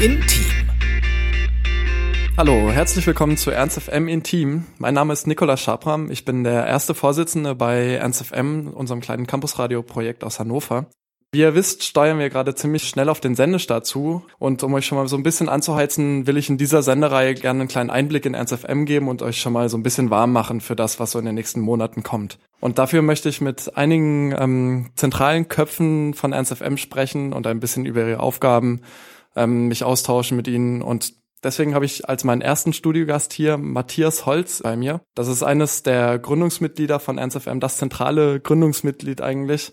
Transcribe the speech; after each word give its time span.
Intim. 0.00 0.44
Hallo, 2.36 2.70
herzlich 2.70 3.04
willkommen 3.04 3.36
zu 3.36 3.50
Ernst 3.50 3.80
FM 3.80 4.06
Intim. 4.06 4.64
Mein 4.78 4.94
Name 4.94 5.12
ist 5.12 5.26
Nikolaus 5.26 5.60
Schabram. 5.60 6.12
Ich 6.12 6.24
bin 6.24 6.44
der 6.44 6.68
erste 6.68 6.94
Vorsitzende 6.94 7.56
bei 7.56 7.94
Ernst 7.94 8.24
FM, 8.24 8.68
unserem 8.68 9.00
kleinen 9.00 9.26
Campusradio-Projekt 9.26 10.22
aus 10.22 10.38
Hannover. 10.38 10.86
Wie 11.32 11.40
ihr 11.40 11.56
wisst, 11.56 11.82
steuern 11.82 12.20
wir 12.20 12.30
gerade 12.30 12.54
ziemlich 12.54 12.88
schnell 12.88 13.08
auf 13.08 13.18
den 13.18 13.34
Sendestart 13.34 13.86
zu. 13.86 14.22
Und 14.38 14.62
um 14.62 14.72
euch 14.74 14.86
schon 14.86 14.98
mal 14.98 15.08
so 15.08 15.16
ein 15.16 15.24
bisschen 15.24 15.48
anzuheizen, 15.48 16.28
will 16.28 16.36
ich 16.36 16.48
in 16.48 16.58
dieser 16.58 16.82
Sendereihe 16.82 17.34
gerne 17.34 17.62
einen 17.62 17.68
kleinen 17.68 17.90
Einblick 17.90 18.24
in 18.24 18.34
Ernst 18.34 18.54
FM 18.54 18.84
geben 18.84 19.08
und 19.08 19.20
euch 19.20 19.40
schon 19.40 19.52
mal 19.52 19.68
so 19.68 19.76
ein 19.76 19.82
bisschen 19.82 20.10
warm 20.10 20.32
machen 20.32 20.60
für 20.60 20.76
das, 20.76 21.00
was 21.00 21.10
so 21.10 21.18
in 21.18 21.24
den 21.24 21.34
nächsten 21.34 21.60
Monaten 21.60 22.04
kommt. 22.04 22.38
Und 22.60 22.78
dafür 22.78 23.02
möchte 23.02 23.28
ich 23.28 23.40
mit 23.40 23.76
einigen 23.76 24.32
ähm, 24.38 24.90
zentralen 24.94 25.48
Köpfen 25.48 26.14
von 26.14 26.32
Ernst 26.32 26.54
FM 26.54 26.76
sprechen 26.76 27.32
und 27.32 27.48
ein 27.48 27.58
bisschen 27.58 27.84
über 27.84 28.06
ihre 28.06 28.20
Aufgaben 28.20 28.82
ähm, 29.38 29.68
mich 29.68 29.84
austauschen 29.84 30.36
mit 30.36 30.48
ihnen 30.48 30.82
und 30.82 31.14
Deswegen 31.42 31.74
habe 31.74 31.84
ich 31.84 32.08
als 32.08 32.24
meinen 32.24 32.40
ersten 32.40 32.72
Studiogast 32.72 33.32
hier 33.32 33.58
Matthias 33.58 34.26
Holz 34.26 34.60
bei 34.62 34.76
mir. 34.76 35.02
Das 35.14 35.28
ist 35.28 35.44
eines 35.44 35.84
der 35.84 36.18
Gründungsmitglieder 36.18 36.98
von 36.98 37.16
Ernst 37.16 37.38
FM, 37.38 37.60
das 37.60 37.76
zentrale 37.76 38.40
Gründungsmitglied 38.40 39.20
eigentlich. 39.20 39.72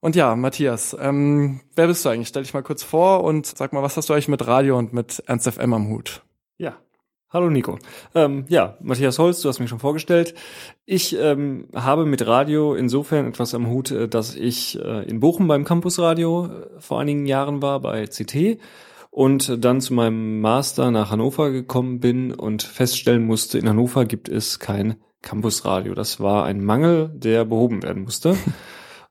Und 0.00 0.16
ja, 0.16 0.34
Matthias, 0.34 0.96
ähm, 0.98 1.60
wer 1.76 1.86
bist 1.86 2.04
du 2.04 2.08
eigentlich? 2.08 2.26
Stell 2.26 2.42
dich 2.42 2.54
mal 2.54 2.64
kurz 2.64 2.82
vor 2.82 3.22
und 3.22 3.46
sag 3.46 3.72
mal, 3.72 3.84
was 3.84 3.96
hast 3.96 4.08
du 4.08 4.12
eigentlich 4.12 4.26
mit 4.26 4.44
Radio 4.44 4.76
und 4.76 4.92
mit 4.92 5.22
Ernst 5.26 5.48
FM 5.48 5.72
am 5.72 5.88
Hut? 5.88 6.24
Ja, 6.58 6.76
Hallo 7.32 7.48
Nico. 7.48 7.78
Ähm, 8.14 8.44
ja, 8.48 8.76
Matthias 8.82 9.18
Holz, 9.18 9.40
du 9.40 9.48
hast 9.48 9.58
mich 9.58 9.70
schon 9.70 9.78
vorgestellt. 9.78 10.34
Ich 10.84 11.18
ähm, 11.18 11.66
habe 11.74 12.04
mit 12.04 12.26
Radio 12.26 12.74
insofern 12.74 13.26
etwas 13.26 13.54
am 13.54 13.68
Hut, 13.68 13.90
äh, 13.90 14.06
dass 14.06 14.34
ich 14.34 14.78
äh, 14.78 15.08
in 15.08 15.20
Bochum 15.20 15.48
beim 15.48 15.64
Campusradio 15.64 16.44
äh, 16.44 16.80
vor 16.80 17.00
einigen 17.00 17.24
Jahren 17.24 17.62
war, 17.62 17.80
bei 17.80 18.04
CT 18.04 18.58
und 19.10 19.64
dann 19.64 19.80
zu 19.80 19.94
meinem 19.94 20.42
Master 20.42 20.90
nach 20.90 21.10
Hannover 21.10 21.52
gekommen 21.52 22.00
bin 22.00 22.34
und 22.34 22.64
feststellen 22.64 23.24
musste, 23.24 23.56
in 23.56 23.66
Hannover 23.66 24.04
gibt 24.04 24.28
es 24.28 24.58
kein 24.58 24.96
Campusradio. 25.22 25.94
Das 25.94 26.20
war 26.20 26.44
ein 26.44 26.62
Mangel, 26.62 27.08
der 27.14 27.46
behoben 27.46 27.82
werden 27.82 28.02
musste. 28.02 28.36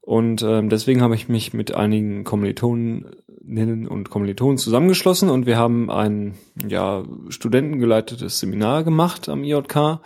Und 0.02 0.42
ähm, 0.42 0.70
deswegen 0.70 1.02
habe 1.02 1.16
ich 1.16 1.30
mich 1.30 1.54
mit 1.54 1.76
einigen 1.76 2.24
Kommilitoninnen 2.24 3.88
und 3.88 4.10
Kommilitonen 4.10 4.58
zusammengeschlossen 4.58 5.30
und 5.30 5.46
wir 5.46 5.58
haben 5.58 5.92
ein 5.92 6.36
ja, 6.68 7.04
studentengeleitetes 7.30 8.40
Seminar 8.40 8.84
gemacht 8.84 9.30
am 9.30 9.44
IJK 9.44 10.00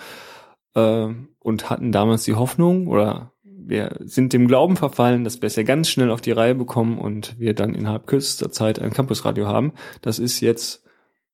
äh, 0.74 1.08
und 1.40 1.70
hatten 1.70 1.94
damals 1.94 2.26
die 2.26 2.36
Hoffnung 2.36 2.88
oder 2.88 3.32
wir 3.68 3.98
sind 4.02 4.34
dem 4.34 4.48
Glauben 4.48 4.76
verfallen, 4.76 5.24
dass 5.24 5.42
wir 5.42 5.48
es 5.48 5.56
ja 5.56 5.64
ganz 5.64 5.90
schnell 5.90 6.12
auf 6.12 6.22
die 6.22 6.32
Reihe 6.32 6.56
bekommen 6.56 7.00
und 7.00 7.40
wir 7.40 7.54
dann 7.54 7.74
innerhalb 7.74 8.06
kürzester 8.06 8.52
Zeit 8.52 8.80
ein 8.80 8.92
Campusradio 8.92 9.48
haben. 9.48 9.74
Das 10.02 10.20
ist 10.20 10.40
jetzt 10.42 10.84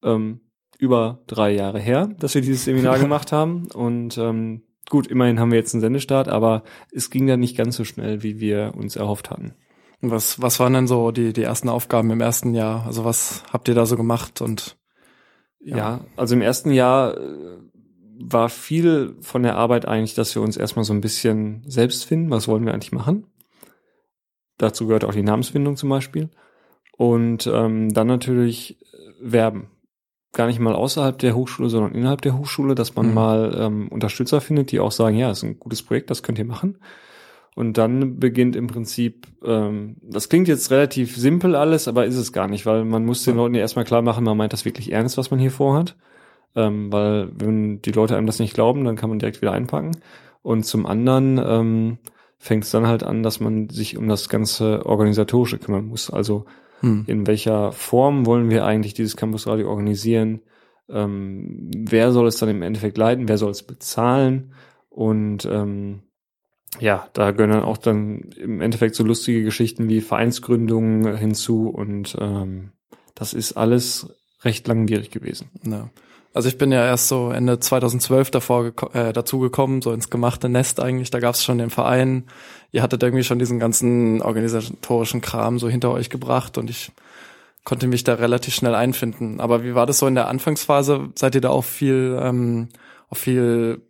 ähm, 0.03 0.41
über 0.77 1.21
drei 1.27 1.51
Jahre 1.51 1.79
her, 1.79 2.09
dass 2.19 2.33
wir 2.35 2.41
dieses 2.41 2.65
Seminar 2.65 2.99
gemacht 2.99 3.31
haben. 3.31 3.67
Und 3.73 4.17
ähm, 4.17 4.63
gut, 4.89 5.07
immerhin 5.07 5.39
haben 5.39 5.51
wir 5.51 5.57
jetzt 5.57 5.73
einen 5.73 5.81
Sendestart, 5.81 6.27
aber 6.27 6.63
es 6.91 7.09
ging 7.09 7.27
dann 7.27 7.39
nicht 7.39 7.57
ganz 7.57 7.75
so 7.75 7.83
schnell, 7.83 8.23
wie 8.23 8.39
wir 8.39 8.73
uns 8.75 8.95
erhofft 8.95 9.29
hatten. 9.29 9.53
Was, 10.01 10.41
was 10.41 10.59
waren 10.59 10.73
denn 10.73 10.87
so 10.87 11.11
die, 11.11 11.31
die 11.31 11.43
ersten 11.43 11.69
Aufgaben 11.69 12.09
im 12.09 12.21
ersten 12.21 12.55
Jahr? 12.55 12.85
Also 12.87 13.05
was 13.05 13.43
habt 13.53 13.67
ihr 13.67 13.75
da 13.75 13.85
so 13.85 13.95
gemacht 13.95 14.41
und 14.41 14.77
ja, 15.59 15.77
ja 15.77 16.05
also 16.17 16.35
im 16.35 16.41
ersten 16.41 16.71
Jahr 16.71 17.17
äh, 17.17 17.57
war 18.19 18.49
viel 18.49 19.15
von 19.21 19.43
der 19.43 19.55
Arbeit 19.55 19.87
eigentlich, 19.87 20.15
dass 20.15 20.35
wir 20.35 20.41
uns 20.41 20.57
erstmal 20.57 20.85
so 20.85 20.93
ein 20.93 21.01
bisschen 21.01 21.63
selbst 21.67 22.05
finden. 22.05 22.31
Was 22.31 22.47
wollen 22.47 22.65
wir 22.65 22.73
eigentlich 22.73 22.91
machen? 22.91 23.27
Dazu 24.57 24.87
gehört 24.87 25.05
auch 25.05 25.13
die 25.13 25.23
Namensfindung 25.23 25.75
zum 25.75 25.89
Beispiel. 25.89 26.29
Und 26.97 27.47
ähm, 27.47 27.93
dann 27.93 28.07
natürlich 28.07 28.79
äh, 28.81 28.97
werben. 29.19 29.70
Gar 30.33 30.47
nicht 30.47 30.59
mal 30.59 30.75
außerhalb 30.75 31.17
der 31.17 31.35
Hochschule, 31.35 31.69
sondern 31.69 31.93
innerhalb 31.93 32.21
der 32.21 32.37
Hochschule, 32.37 32.75
dass 32.75 32.95
man 32.95 33.09
mhm. 33.09 33.13
mal 33.13 33.57
ähm, 33.59 33.87
Unterstützer 33.89 34.41
findet, 34.41 34.71
die 34.71 34.79
auch 34.79 34.91
sagen, 34.91 35.17
ja, 35.17 35.31
ist 35.31 35.43
ein 35.43 35.59
gutes 35.59 35.83
Projekt, 35.83 36.09
das 36.09 36.23
könnt 36.23 36.39
ihr 36.39 36.45
machen. 36.45 36.77
Und 37.53 37.77
dann 37.77 38.17
beginnt 38.17 38.55
im 38.55 38.67
Prinzip, 38.67 39.27
ähm, 39.43 39.97
das 40.01 40.29
klingt 40.29 40.47
jetzt 40.47 40.71
relativ 40.71 41.17
simpel 41.17 41.55
alles, 41.55 41.89
aber 41.89 42.05
ist 42.05 42.15
es 42.15 42.31
gar 42.31 42.47
nicht, 42.47 42.65
weil 42.65 42.85
man 42.85 43.05
muss 43.05 43.23
den 43.23 43.35
Leuten 43.35 43.55
ja 43.55 43.61
erstmal 43.61 43.83
klar 43.83 44.01
machen, 44.01 44.23
man 44.23 44.37
meint 44.37 44.53
das 44.53 44.63
wirklich 44.63 44.91
ernst, 44.93 45.17
was 45.17 45.31
man 45.31 45.39
hier 45.39 45.51
vorhat 45.51 45.95
ähm, 46.55 46.91
weil 46.91 47.29
wenn 47.33 47.81
die 47.81 47.91
Leute 47.91 48.17
einem 48.17 48.27
das 48.27 48.39
nicht 48.39 48.53
glauben, 48.53 48.83
dann 48.83 48.95
kann 48.95 49.09
man 49.09 49.19
direkt 49.19 49.41
wieder 49.41 49.53
einpacken. 49.53 49.91
Und 50.41 50.65
zum 50.65 50.85
anderen 50.85 51.37
ähm, 51.37 51.97
fängt 52.37 52.63
es 52.63 52.71
dann 52.71 52.87
halt 52.87 53.03
an, 53.03 53.23
dass 53.23 53.39
man 53.39 53.69
sich 53.69 53.97
um 53.97 54.07
das 54.07 54.27
ganze 54.27 54.85
Organisatorische 54.85 55.59
kümmern 55.59 55.85
muss. 55.85 56.09
Also 56.09 56.45
hm. 56.81 57.05
in 57.07 57.27
welcher 57.27 57.71
Form 57.71 58.25
wollen 58.25 58.49
wir 58.49 58.65
eigentlich 58.65 58.93
dieses 58.93 59.15
Campusradio 59.15 59.69
organisieren? 59.69 60.41
Ähm, 60.89 61.71
wer 61.75 62.11
soll 62.11 62.27
es 62.27 62.37
dann 62.37 62.49
im 62.49 62.61
Endeffekt 62.61 62.97
leiten? 62.97 63.27
Wer 63.27 63.37
soll 63.37 63.51
es 63.51 63.63
bezahlen? 63.63 64.53
Und 64.89 65.45
ähm, 65.45 66.01
ja, 66.79 67.07
da 67.13 67.31
gehören 67.31 67.51
dann 67.51 67.63
auch 67.63 67.77
dann 67.77 68.29
im 68.37 68.61
Endeffekt 68.61 68.95
so 68.95 69.03
lustige 69.03 69.43
Geschichten 69.43 69.89
wie 69.89 70.01
Vereinsgründungen 70.01 71.15
hinzu 71.17 71.69
und 71.69 72.17
ähm, 72.19 72.71
das 73.15 73.33
ist 73.33 73.53
alles 73.53 74.13
recht 74.43 74.67
langwierig 74.67 75.11
gewesen. 75.11 75.49
Ja. 75.63 75.89
Also 76.33 76.47
ich 76.47 76.57
bin 76.57 76.71
ja 76.71 76.85
erst 76.85 77.09
so 77.09 77.29
Ende 77.31 77.59
2012 77.59 78.31
davor 78.31 78.71
äh, 78.93 79.11
dazu 79.11 79.39
gekommen, 79.39 79.81
so 79.81 79.91
ins 79.91 80.09
gemachte 80.09 80.47
Nest 80.47 80.79
eigentlich. 80.79 81.11
Da 81.11 81.19
gab 81.19 81.35
es 81.35 81.43
schon 81.43 81.57
den 81.57 81.69
Verein. 81.69 82.25
Ihr 82.71 82.81
hattet 82.81 83.03
irgendwie 83.03 83.23
schon 83.23 83.39
diesen 83.39 83.59
ganzen 83.59 84.21
organisatorischen 84.21 85.19
Kram 85.19 85.59
so 85.59 85.67
hinter 85.67 85.91
euch 85.91 86.09
gebracht 86.09 86.57
und 86.57 86.69
ich 86.69 86.91
konnte 87.65 87.87
mich 87.87 88.03
da 88.03 88.13
relativ 88.13 88.55
schnell 88.55 88.75
einfinden. 88.75 89.41
Aber 89.41 89.63
wie 89.63 89.75
war 89.75 89.85
das 89.85 89.99
so 89.99 90.07
in 90.07 90.15
der 90.15 90.29
Anfangsphase? 90.29 91.09
Seid 91.15 91.35
ihr 91.35 91.41
da 91.41 91.49
auch 91.49 91.65
viel 91.65 92.17
ähm, 92.21 92.69
auf 93.09 93.17
viel 93.17 93.81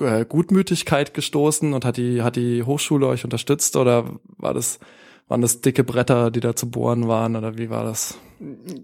äh, 0.00 0.24
Gutmütigkeit 0.24 1.14
gestoßen 1.14 1.72
und 1.72 1.84
hat 1.84 1.96
die 1.96 2.22
hat 2.22 2.34
die 2.34 2.64
Hochschule 2.64 3.06
euch 3.06 3.22
unterstützt 3.22 3.76
oder 3.76 4.18
war 4.36 4.54
das 4.54 4.80
waren 5.28 5.40
das 5.40 5.60
dicke 5.60 5.84
Bretter, 5.84 6.30
die 6.30 6.40
da 6.40 6.54
zu 6.56 6.70
bohren 6.70 7.08
waren 7.08 7.36
oder 7.36 7.56
wie 7.56 7.70
war 7.70 7.84
das? 7.84 8.18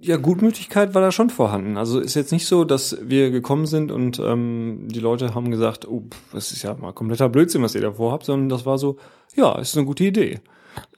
Ja, 0.00 0.16
Gutmütigkeit 0.16 0.94
war 0.94 1.02
da 1.02 1.12
schon 1.12 1.30
vorhanden. 1.30 1.76
Also 1.76 2.00
ist 2.00 2.14
jetzt 2.14 2.32
nicht 2.32 2.46
so, 2.46 2.64
dass 2.64 2.98
wir 3.02 3.30
gekommen 3.30 3.66
sind 3.66 3.92
und 3.92 4.18
ähm, 4.18 4.88
die 4.88 5.00
Leute 5.00 5.34
haben 5.34 5.50
gesagt, 5.50 5.86
oh, 5.88 6.04
das 6.32 6.52
ist 6.52 6.62
ja 6.62 6.74
mal 6.74 6.92
kompletter 6.92 7.28
Blödsinn, 7.28 7.62
was 7.62 7.74
ihr 7.74 7.80
da 7.80 7.92
vorhabt, 7.92 8.24
sondern 8.24 8.48
das 8.48 8.66
war 8.66 8.78
so, 8.78 8.96
ja, 9.36 9.58
ist 9.58 9.76
eine 9.76 9.86
gute 9.86 10.04
Idee. 10.04 10.40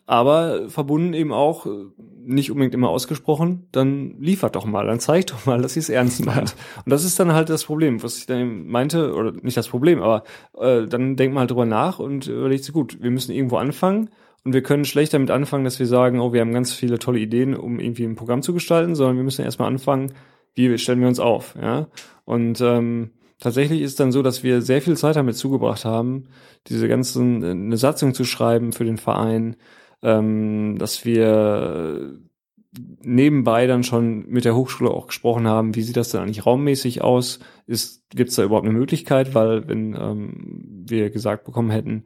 Aber 0.06 0.68
verbunden 0.68 1.14
eben 1.14 1.32
auch, 1.32 1.66
nicht 2.24 2.50
unbedingt 2.50 2.74
immer 2.74 2.88
ausgesprochen, 2.88 3.66
dann 3.72 4.20
liefert 4.20 4.56
doch 4.56 4.64
mal, 4.64 4.86
dann 4.86 5.00
zeigt 5.00 5.32
doch 5.32 5.46
mal, 5.46 5.60
dass 5.60 5.76
ihr 5.76 5.80
es 5.80 5.88
ernst 5.88 6.24
meint. 6.24 6.50
Ja. 6.50 6.82
Und 6.84 6.90
das 6.90 7.04
ist 7.04 7.18
dann 7.18 7.32
halt 7.32 7.48
das 7.48 7.64
Problem, 7.64 8.02
was 8.02 8.18
ich 8.18 8.26
dann 8.26 8.66
meinte, 8.66 9.14
oder 9.14 9.32
nicht 9.32 9.56
das 9.56 9.68
Problem, 9.68 10.02
aber 10.02 10.24
äh, 10.58 10.86
dann 10.86 11.16
denkt 11.16 11.34
man 11.34 11.42
halt 11.42 11.50
drüber 11.50 11.66
nach 11.66 11.98
und 11.98 12.26
überlegt 12.26 12.64
sich, 12.64 12.72
gut, 12.72 13.02
wir 13.02 13.10
müssen 13.10 13.32
irgendwo 13.32 13.56
anfangen 13.56 14.10
und 14.44 14.52
wir 14.52 14.62
können 14.62 14.84
schlecht 14.84 15.14
damit 15.14 15.30
anfangen, 15.30 15.64
dass 15.64 15.78
wir 15.78 15.86
sagen, 15.86 16.20
oh, 16.20 16.32
wir 16.32 16.40
haben 16.40 16.52
ganz 16.52 16.72
viele 16.72 16.98
tolle 16.98 17.20
Ideen, 17.20 17.54
um 17.54 17.78
irgendwie 17.78 18.04
ein 18.04 18.16
Programm 18.16 18.42
zu 18.42 18.52
gestalten, 18.52 18.94
sondern 18.94 19.16
wir 19.16 19.24
müssen 19.24 19.44
erstmal 19.44 19.68
anfangen, 19.68 20.12
wie 20.54 20.76
stellen 20.78 21.00
wir 21.00 21.08
uns 21.08 21.20
auf, 21.20 21.54
ja. 21.60 21.86
Und 22.24 22.60
ähm, 22.60 23.10
tatsächlich 23.38 23.82
ist 23.82 23.92
es 23.92 23.96
dann 23.96 24.12
so, 24.12 24.22
dass 24.22 24.42
wir 24.42 24.60
sehr 24.62 24.82
viel 24.82 24.96
Zeit 24.96 25.16
damit 25.16 25.36
zugebracht 25.36 25.84
haben, 25.84 26.24
diese 26.66 26.88
ganzen 26.88 27.44
eine 27.44 27.76
Satzung 27.76 28.14
zu 28.14 28.24
schreiben 28.24 28.72
für 28.72 28.84
den 28.84 28.98
Verein, 28.98 29.56
ähm, 30.02 30.76
dass 30.78 31.04
wir 31.04 32.18
nebenbei 33.02 33.66
dann 33.66 33.84
schon 33.84 34.26
mit 34.28 34.44
der 34.44 34.56
Hochschule 34.56 34.90
auch 34.90 35.06
gesprochen 35.06 35.46
haben, 35.46 35.74
wie 35.74 35.82
sieht 35.82 35.96
das 35.96 36.10
denn 36.10 36.22
eigentlich 36.22 36.46
raummäßig 36.46 37.02
aus? 37.02 37.38
Ist 37.66 38.02
gibt's 38.10 38.36
da 38.36 38.44
überhaupt 38.44 38.66
eine 38.66 38.76
Möglichkeit? 38.76 39.34
Weil 39.34 39.68
wenn 39.68 39.94
ähm, 39.94 40.84
wir 40.86 41.10
gesagt 41.10 41.44
bekommen 41.44 41.70
hätten, 41.70 42.04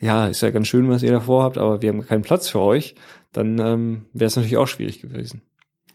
ja, 0.00 0.26
ist 0.26 0.42
ja 0.42 0.50
ganz 0.50 0.68
schön, 0.68 0.88
was 0.88 1.02
ihr 1.02 1.12
davor 1.12 1.42
habt, 1.42 1.58
aber 1.58 1.82
wir 1.82 1.90
haben 1.90 2.06
keinen 2.06 2.22
Platz 2.22 2.48
für 2.48 2.60
euch, 2.60 2.94
dann 3.32 3.58
ähm, 3.58 4.06
wäre 4.12 4.26
es 4.26 4.36
natürlich 4.36 4.56
auch 4.56 4.68
schwierig 4.68 5.00
gewesen. 5.00 5.42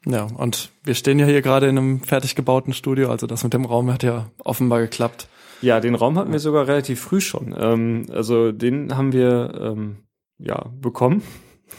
Ja, 0.05 0.27
und 0.37 0.69
wir 0.83 0.95
stehen 0.95 1.19
ja 1.19 1.25
hier 1.25 1.41
gerade 1.41 1.67
in 1.67 1.77
einem 1.77 1.99
fertig 2.01 2.35
gebauten 2.35 2.73
Studio, 2.73 3.09
also 3.09 3.25
das 3.27 3.43
mit 3.43 3.53
dem 3.53 3.65
Raum 3.65 3.91
hat 3.91 4.03
ja 4.03 4.29
offenbar 4.43 4.81
geklappt. 4.81 5.27
Ja, 5.61 5.79
den 5.79 5.95
Raum 5.95 6.17
hatten 6.19 6.33
wir 6.33 6.39
sogar 6.39 6.67
relativ 6.67 6.99
früh 6.99 7.21
schon. 7.21 7.55
Ähm, 7.57 8.07
also 8.11 8.51
den 8.51 8.97
haben 8.97 9.13
wir 9.13 9.53
ähm, 9.61 9.97
ja 10.37 10.65
bekommen. 10.81 11.23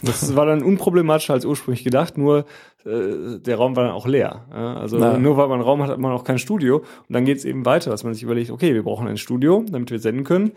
Das 0.03 0.35
war 0.37 0.47
dann 0.47 0.63
unproblematischer 0.63 1.35
als 1.35 1.45
ursprünglich 1.45 1.85
gedacht, 1.85 2.17
nur 2.17 2.47
äh, 2.87 3.39
der 3.41 3.57
Raum 3.57 3.77
war 3.77 3.85
dann 3.85 3.93
auch 3.93 4.07
leer. 4.07 4.47
Ja? 4.51 4.77
Also 4.77 4.97
Na. 4.97 5.19
nur 5.19 5.37
weil 5.37 5.49
man 5.49 5.57
einen 5.59 5.69
Raum 5.69 5.83
hat, 5.83 5.91
hat 5.91 5.99
man 5.99 6.13
auch 6.13 6.25
kein 6.25 6.39
Studio. 6.39 6.79
Und 6.79 7.11
dann 7.11 7.27
geht 7.27 7.37
es 7.37 7.45
eben 7.45 7.67
weiter, 7.67 7.91
dass 7.91 8.05
man 8.05 8.15
sich 8.15 8.23
überlegt, 8.23 8.51
okay, 8.51 8.73
wir 8.73 8.83
brauchen 8.83 9.07
ein 9.07 9.19
Studio, 9.19 9.65
damit 9.69 9.91
wir 9.91 9.99
senden 9.99 10.25
können. 10.25 10.53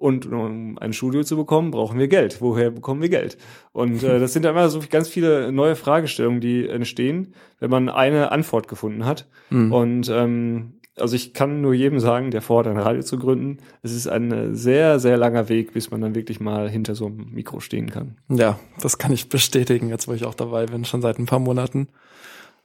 Und 0.00 0.24
um 0.24 0.78
ein 0.78 0.94
Studio 0.94 1.24
zu 1.24 1.36
bekommen, 1.36 1.72
brauchen 1.72 1.98
wir 1.98 2.08
Geld. 2.08 2.40
Woher 2.40 2.70
bekommen 2.70 3.02
wir 3.02 3.10
Geld? 3.10 3.36
Und 3.72 4.02
äh, 4.02 4.18
das 4.18 4.32
sind 4.32 4.46
immer 4.46 4.70
so 4.70 4.80
ganz 4.88 5.10
viele 5.10 5.52
neue 5.52 5.76
Fragestellungen, 5.76 6.40
die 6.40 6.66
entstehen, 6.66 7.34
wenn 7.58 7.68
man 7.68 7.90
eine 7.90 8.32
Antwort 8.32 8.66
gefunden 8.66 9.04
hat. 9.04 9.28
Mhm. 9.50 9.70
Und 9.70 10.08
ähm, 10.08 10.80
also 10.96 11.14
ich 11.14 11.34
kann 11.34 11.60
nur 11.60 11.74
jedem 11.74 12.00
sagen, 12.00 12.30
der 12.30 12.40
vorhat, 12.40 12.66
ein 12.66 12.78
Radio 12.78 13.02
zu 13.02 13.18
gründen, 13.18 13.58
es 13.82 13.92
ist 13.92 14.06
ein 14.06 14.54
sehr, 14.54 15.00
sehr 15.00 15.18
langer 15.18 15.50
Weg, 15.50 15.74
bis 15.74 15.90
man 15.90 16.00
dann 16.00 16.14
wirklich 16.14 16.40
mal 16.40 16.70
hinter 16.70 16.94
so 16.94 17.04
einem 17.04 17.32
Mikro 17.32 17.60
stehen 17.60 17.90
kann. 17.90 18.16
Ja, 18.30 18.58
das 18.80 18.96
kann 18.96 19.12
ich 19.12 19.28
bestätigen, 19.28 19.90
jetzt 19.90 20.08
wo 20.08 20.14
ich 20.14 20.24
auch 20.24 20.34
dabei 20.34 20.64
bin, 20.64 20.86
schon 20.86 21.02
seit 21.02 21.18
ein 21.18 21.26
paar 21.26 21.40
Monaten. 21.40 21.88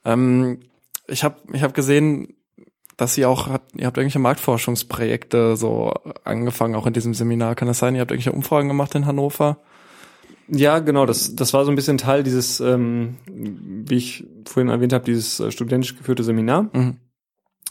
Ähm, 0.05 0.61
ich 1.09 1.25
habe 1.25 1.35
ich 1.51 1.63
hab 1.63 1.73
gesehen, 1.73 2.29
dass 2.97 3.17
ihr 3.17 3.29
auch, 3.29 3.47
ihr 3.47 3.85
habt 3.85 3.97
irgendwelche 3.97 4.19
Marktforschungsprojekte 4.19 5.57
so 5.57 5.93
angefangen, 6.23 6.75
auch 6.75 6.87
in 6.87 6.93
diesem 6.93 7.13
Seminar. 7.13 7.55
Kann 7.55 7.67
das 7.67 7.79
sein? 7.79 7.95
Ihr 7.95 8.01
habt 8.01 8.11
irgendwelche 8.11 8.35
Umfragen 8.35 8.67
gemacht 8.67 8.95
in 8.95 9.05
Hannover? 9.05 9.57
Ja, 10.47 10.79
genau. 10.79 11.05
Das, 11.05 11.35
das 11.35 11.53
war 11.53 11.65
so 11.65 11.71
ein 11.71 11.75
bisschen 11.75 11.97
Teil 11.97 12.23
dieses, 12.23 12.59
ähm, 12.59 13.17
wie 13.25 13.95
ich 13.95 14.25
vorhin 14.45 14.69
erwähnt 14.69 14.93
habe, 14.93 15.03
dieses 15.03 15.39
äh, 15.39 15.51
studentisch 15.51 15.97
geführte 15.97 16.23
Seminar. 16.23 16.69
Mhm. 16.73 16.97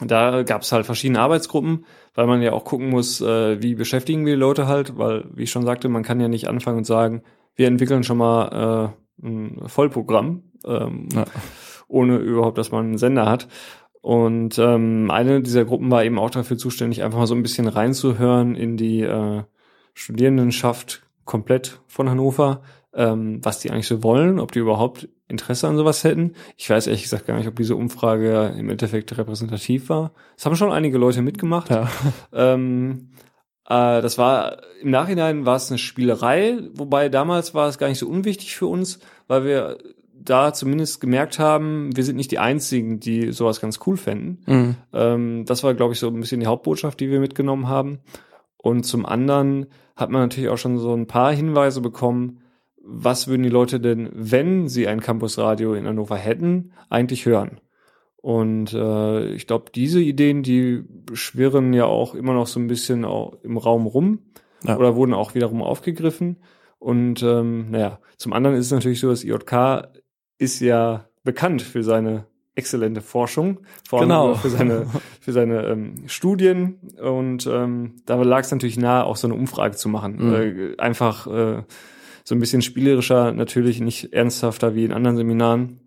Da 0.01 0.43
gab 0.43 0.63
es 0.63 0.73
halt 0.73 0.87
verschiedene 0.87 1.21
Arbeitsgruppen, 1.21 1.87
weil 2.15 2.27
man 2.27 2.43
ja 2.43 2.53
auch 2.53 2.65
gucken 2.65 2.91
muss, 2.91 3.21
äh, 3.21 3.63
wie 3.63 3.77
beschäftigen 3.77 4.27
wir 4.27 4.35
die 4.35 4.41
Leute 4.41 4.67
halt, 4.67 4.99
weil, 4.99 5.25
wie 5.35 5.45
ich 5.45 5.53
schon 5.53 5.65
sagte, 5.65 5.89
man 5.89 6.03
kann 6.03 6.21
ja 6.21 6.27
nicht 6.27 6.49
anfangen 6.49 6.79
und 6.79 6.85
sagen, 6.85 7.23
wir 7.55 7.69
entwickeln 7.69 8.03
schon 8.03 8.19
mal 8.19 8.93
äh, 9.23 9.25
ein 9.25 9.69
Vollprogramm, 9.69 10.43
ähm, 10.67 11.09
ja. 11.15 11.25
ohne 11.87 12.17
überhaupt, 12.17 12.59
dass 12.59 12.73
man 12.73 12.87
einen 12.87 12.99
Sender 12.99 13.27
hat. 13.27 13.47
Und 14.05 14.59
ähm, 14.59 15.11
eine 15.11 15.41
dieser 15.41 15.65
Gruppen 15.65 15.91
war 15.91 16.05
eben 16.05 16.19
auch 16.19 16.29
dafür 16.29 16.59
zuständig, 16.59 17.03
einfach 17.03 17.21
mal 17.21 17.27
so 17.27 17.35
ein 17.35 17.41
bisschen 17.41 17.67
reinzuhören 17.67 18.55
in 18.55 18.77
die 18.77 19.01
äh, 19.01 19.45
Studierendenschaft 19.95 21.05
komplett 21.25 21.81
von 21.87 22.11
Hannover, 22.11 22.61
ähm, 22.93 23.43
was 23.43 23.61
die 23.61 23.71
eigentlich 23.71 23.87
so 23.87 24.03
wollen, 24.03 24.41
ob 24.41 24.53
die 24.53 24.59
überhaupt 24.59 25.09
Interesse 25.27 25.69
an 25.69 25.79
sowas 25.79 26.05
hätten. 26.05 26.35
Ich 26.59 26.69
weiß 26.69 26.87
ehrlich 26.87 27.05
gesagt 27.05 27.27
gar 27.27 27.39
nicht, 27.39 27.49
ob 27.49 27.57
diese 27.57 27.77
Umfrage 27.77 28.55
im 28.59 28.69
Endeffekt 28.69 29.17
repräsentativ 29.17 29.89
war. 29.89 30.13
Es 30.37 30.45
haben 30.45 30.55
schon 30.55 30.71
einige 30.71 30.99
Leute 30.99 31.23
mitgemacht. 31.23 31.71
Ja. 31.71 31.89
Ähm, 32.35 33.09
äh, 33.67 34.03
das 34.03 34.19
war 34.19 34.59
im 34.83 34.91
Nachhinein 34.91 35.47
war 35.47 35.57
es 35.57 35.71
eine 35.71 35.79
Spielerei, 35.79 36.59
wobei 36.75 37.09
damals 37.09 37.55
war 37.55 37.69
es 37.69 37.79
gar 37.79 37.89
nicht 37.89 38.01
so 38.01 38.09
unwichtig 38.09 38.55
für 38.55 38.67
uns, 38.67 38.99
weil 39.29 39.47
wir 39.47 39.79
da 40.25 40.53
zumindest 40.53 41.01
gemerkt 41.01 41.39
haben, 41.39 41.95
wir 41.97 42.05
sind 42.05 42.17
nicht 42.17 42.31
die 42.31 42.39
Einzigen, 42.39 43.01
die 43.01 43.33
sowas 43.33 43.61
ganz 43.61 43.81
cool 43.87 43.97
fänden. 43.97 44.43
Mhm. 44.47 44.77
Ähm, 44.93 45.45
das 45.45 45.63
war, 45.63 45.75
glaube 45.75 45.93
ich, 45.95 45.99
so 45.99 46.09
ein 46.09 46.21
bisschen 46.21 46.41
die 46.41 46.47
Hauptbotschaft, 46.47 47.01
die 47.01 47.11
wir 47.11 47.21
mitgenommen 47.21 47.69
haben. 47.69 48.01
Und 48.57 48.85
zum 48.85 49.05
anderen 49.05 49.67
hat 49.97 50.11
man 50.11 50.23
natürlich 50.23 50.51
auch 50.51 50.59
schon 50.59 50.79
so 50.79 50.95
ein 50.95 51.07
paar 51.07 51.33
Hinweise 51.33 51.81
bekommen, 51.81 52.41
was 52.83 53.29
würden 53.29 53.43
die 53.43 53.49
Leute 53.49 53.81
denn, 53.81 54.11
wenn 54.13 54.69
sie 54.69 54.89
ein 54.89 55.01
Campusradio 55.01 55.75
in 55.75 55.87
Hannover 55.87 56.17
hätten, 56.17 56.73
eigentlich 56.91 57.27
hören. 57.27 57.61
Und 58.17 58.73
äh, 58.73 59.27
ich 59.35 59.47
glaube, 59.47 59.67
diese 59.75 60.01
Ideen, 60.01 60.43
die 60.43 60.83
schwirren 61.13 61.75
ja 61.75 61.85
auch 61.85 62.15
immer 62.15 62.33
noch 62.33 62.47
so 62.47 62.59
ein 62.59 62.67
bisschen 62.67 63.05
auch 63.05 63.35
im 63.43 63.59
Raum 63.59 63.87
rum 63.87 64.21
ja. 64.63 64.79
oder 64.79 64.97
wurden 64.97 65.13
auch 65.13 65.35
wiederum 65.35 65.63
aufgegriffen. 65.63 66.39
Und 66.79 67.23
ähm, 67.23 67.71
naja, 67.71 67.99
zum 68.17 68.33
anderen 68.33 68.57
ist 68.57 68.67
es 68.67 68.73
natürlich 68.73 69.01
so, 69.01 69.09
dass 69.09 69.25
IJK 69.25 69.89
ist 70.45 70.61
ja 70.61 71.07
bekannt 71.25 71.63
für 71.63 71.83
seine 71.83 72.27
exzellente 72.55 73.01
Forschung, 73.01 73.61
vor 73.89 74.01
allem 74.01 74.09
genau. 74.09 74.35
für 74.35 74.51
seine, 74.51 74.87
für 75.21 75.33
seine 75.33 75.67
ähm, 75.67 76.05
Studien. 76.07 76.79
Und 77.03 77.47
ähm, 77.47 77.97
da 78.07 78.21
lag 78.23 78.41
es 78.41 78.51
natürlich 78.51 78.77
nahe, 78.77 79.05
auch 79.05 79.17
so 79.17 79.27
eine 79.27 79.35
Umfrage 79.35 79.77
zu 79.77 79.89
machen. 79.89 80.17
Mhm. 80.17 80.35
Äh, 80.35 80.77
einfach 80.79 81.27
äh, 81.27 81.63
so 82.25 82.35
ein 82.35 82.41
bisschen 82.41 82.63
spielerischer, 82.63 83.33
natürlich 83.33 83.81
nicht 83.81 84.13
ernsthafter 84.13 84.75
wie 84.75 84.85
in 84.85 84.93
anderen 84.93 85.17
Seminaren. 85.17 85.81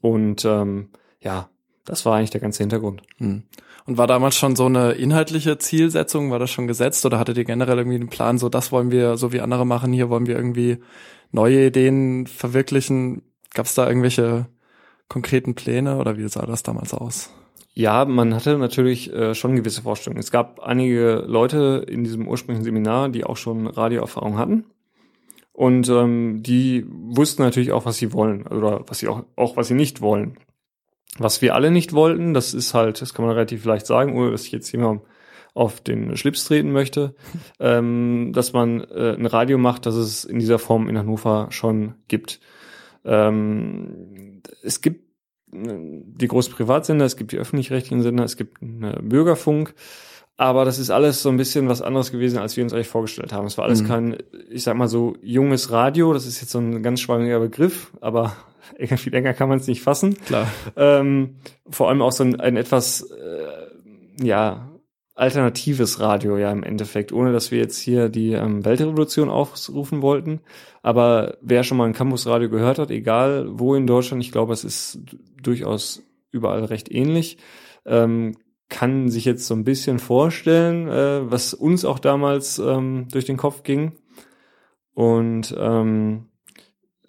Und 0.00 0.44
ähm, 0.44 0.90
ja, 1.20 1.48
das 1.84 2.04
war 2.04 2.16
eigentlich 2.16 2.30
der 2.30 2.40
ganze 2.40 2.62
Hintergrund. 2.62 3.02
Mhm. 3.18 3.44
Und 3.86 3.98
war 3.98 4.08
damals 4.08 4.36
schon 4.36 4.56
so 4.56 4.66
eine 4.66 4.92
inhaltliche 4.92 5.58
Zielsetzung, 5.58 6.30
war 6.30 6.40
das 6.40 6.50
schon 6.50 6.66
gesetzt 6.66 7.06
oder 7.06 7.20
hattet 7.20 7.38
ihr 7.38 7.44
generell 7.44 7.78
irgendwie 7.78 7.96
einen 7.96 8.08
Plan, 8.08 8.36
so 8.36 8.48
das 8.48 8.72
wollen 8.72 8.90
wir, 8.90 9.16
so 9.16 9.32
wie 9.32 9.40
andere 9.40 9.64
machen, 9.64 9.92
hier 9.92 10.10
wollen 10.10 10.26
wir 10.26 10.34
irgendwie 10.34 10.78
neue 11.30 11.66
Ideen 11.66 12.26
verwirklichen? 12.26 13.22
Gab 13.56 13.64
es 13.64 13.74
da 13.74 13.88
irgendwelche 13.88 14.48
konkreten 15.08 15.54
Pläne 15.54 15.96
oder 15.96 16.18
wie 16.18 16.28
sah 16.28 16.44
das 16.44 16.62
damals 16.62 16.92
aus? 16.92 17.30
Ja, 17.72 18.04
man 18.04 18.34
hatte 18.34 18.58
natürlich 18.58 19.10
äh, 19.14 19.34
schon 19.34 19.56
gewisse 19.56 19.80
Vorstellungen. 19.80 20.20
Es 20.20 20.30
gab 20.30 20.60
einige 20.60 21.24
Leute 21.26 21.82
in 21.88 22.04
diesem 22.04 22.28
ursprünglichen 22.28 22.64
Seminar, 22.64 23.08
die 23.08 23.24
auch 23.24 23.38
schon 23.38 23.66
Radioerfahrung 23.66 24.36
hatten. 24.36 24.66
Und 25.54 25.88
ähm, 25.88 26.42
die 26.42 26.84
wussten 26.86 27.42
natürlich 27.42 27.72
auch, 27.72 27.86
was 27.86 27.96
sie 27.96 28.12
wollen 28.12 28.46
oder 28.46 28.84
was 28.88 28.98
sie 28.98 29.08
auch, 29.08 29.24
auch 29.36 29.56
was 29.56 29.68
sie 29.68 29.74
nicht 29.74 30.02
wollen. 30.02 30.36
Was 31.16 31.40
wir 31.40 31.54
alle 31.54 31.70
nicht 31.70 31.94
wollten, 31.94 32.34
das 32.34 32.52
ist 32.52 32.74
halt, 32.74 33.00
das 33.00 33.14
kann 33.14 33.24
man 33.24 33.32
relativ 33.32 33.64
leicht 33.64 33.86
sagen, 33.86 34.18
ohne 34.18 34.32
dass 34.32 34.44
ich 34.44 34.52
jetzt 34.52 34.70
jemand 34.70 35.00
auf 35.54 35.80
den 35.80 36.14
Schlips 36.18 36.44
treten 36.44 36.72
möchte, 36.72 37.14
ähm, 37.58 38.32
dass 38.34 38.52
man 38.52 38.82
äh, 38.82 39.14
ein 39.14 39.24
Radio 39.24 39.56
macht, 39.56 39.86
das 39.86 39.94
es 39.94 40.26
in 40.26 40.40
dieser 40.40 40.58
Form 40.58 40.90
in 40.90 40.98
Hannover 40.98 41.46
schon 41.48 41.94
gibt. 42.08 42.38
Ähm, 43.06 44.42
es 44.62 44.80
gibt 44.80 45.04
äh, 45.52 45.68
die 45.72 46.28
großen 46.28 46.52
Privatsender, 46.52 47.04
es 47.04 47.16
gibt 47.16 47.32
die 47.32 47.38
öffentlich-rechtlichen 47.38 48.02
Sender, 48.02 48.24
es 48.24 48.36
gibt 48.36 48.60
einen 48.62 49.08
Bürgerfunk, 49.08 49.74
aber 50.36 50.64
das 50.64 50.78
ist 50.78 50.90
alles 50.90 51.22
so 51.22 51.30
ein 51.30 51.36
bisschen 51.36 51.68
was 51.68 51.80
anderes 51.80 52.12
gewesen, 52.12 52.38
als 52.38 52.56
wir 52.56 52.64
uns 52.64 52.74
eigentlich 52.74 52.88
vorgestellt 52.88 53.32
haben. 53.32 53.46
Es 53.46 53.56
war 53.56 53.64
alles 53.64 53.82
mhm. 53.82 53.86
kein, 53.86 54.16
ich 54.50 54.64
sag 54.64 54.76
mal 54.76 54.88
so, 54.88 55.16
junges 55.22 55.70
Radio, 55.70 56.12
das 56.12 56.26
ist 56.26 56.40
jetzt 56.40 56.50
so 56.50 56.58
ein 56.58 56.82
ganz 56.82 57.00
schwammiger 57.00 57.40
Begriff, 57.40 57.92
aber 58.00 58.36
viel 58.96 59.12
länger 59.12 59.32
kann 59.32 59.48
man 59.48 59.58
es 59.58 59.66
nicht 59.66 59.82
fassen. 59.82 60.16
Klar. 60.26 60.48
Ähm, 60.76 61.36
vor 61.70 61.88
allem 61.88 62.02
auch 62.02 62.12
so 62.12 62.24
ein, 62.24 62.38
ein 62.40 62.56
etwas, 62.56 63.02
äh, 63.02 64.24
ja, 64.24 64.68
alternatives 65.16 65.98
Radio 65.98 66.36
ja 66.36 66.52
im 66.52 66.62
Endeffekt, 66.62 67.10
ohne 67.10 67.32
dass 67.32 67.50
wir 67.50 67.58
jetzt 67.58 67.80
hier 67.80 68.08
die 68.08 68.32
ähm, 68.32 68.64
Weltrevolution 68.64 69.30
aufrufen 69.30 70.02
wollten. 70.02 70.40
Aber 70.82 71.38
wer 71.40 71.64
schon 71.64 71.78
mal 71.78 71.86
ein 71.86 71.94
Campusradio 71.94 72.50
gehört 72.50 72.78
hat, 72.78 72.90
egal 72.90 73.46
wo 73.48 73.74
in 73.74 73.86
Deutschland, 73.86 74.22
ich 74.22 74.30
glaube, 74.30 74.52
es 74.52 74.62
ist 74.62 75.00
durchaus 75.42 76.02
überall 76.30 76.64
recht 76.64 76.92
ähnlich, 76.92 77.38
ähm, 77.86 78.36
kann 78.68 79.08
sich 79.08 79.24
jetzt 79.24 79.46
so 79.46 79.54
ein 79.54 79.64
bisschen 79.64 79.98
vorstellen, 79.98 80.88
äh, 80.88 81.30
was 81.30 81.54
uns 81.54 81.84
auch 81.84 81.98
damals 81.98 82.58
ähm, 82.58 83.08
durch 83.10 83.24
den 83.24 83.38
Kopf 83.38 83.62
ging. 83.62 83.92
Und 84.92 85.54
ähm, 85.58 86.26